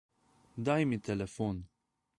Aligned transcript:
Daj 0.69 0.81
mi 0.93 0.99
telefon. 1.09 1.63